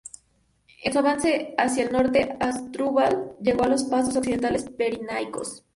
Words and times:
En 0.81 0.93
su 0.93 0.97
avance 0.97 1.53
hacia 1.59 1.83
el 1.83 1.91
Norte 1.91 2.35
Asdrúbal 2.39 3.35
llegó 3.39 3.65
a 3.65 3.67
los 3.67 3.83
pasos 3.83 4.15
occidentales 4.15 4.67
pirenaicos. 4.67 5.63